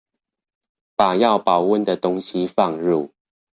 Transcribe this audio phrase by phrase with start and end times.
[0.95, 3.11] 把要保溫的東西放入